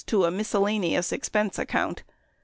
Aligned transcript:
924 0.07 0.35
miscellaneous 0.35 1.11
expense 1.11 1.59
account. 1.59 2.01